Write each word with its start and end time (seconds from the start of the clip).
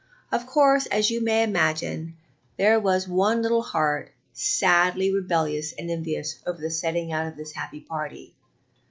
Of 0.31 0.47
course, 0.47 0.87
as 0.87 1.11
you 1.11 1.23
may 1.23 1.43
imagine, 1.43 2.17
there 2.57 2.79
was 2.79 3.07
one 3.07 3.43
little 3.43 3.61
heart 3.61 4.11
sadly 4.33 5.13
rebellious 5.13 5.73
and 5.73 5.91
envious 5.91 6.39
over 6.43 6.59
the 6.59 6.71
setting 6.71 7.11
out 7.11 7.27
of 7.27 7.37
this 7.37 7.51
happy 7.51 7.81
party. 7.81 8.33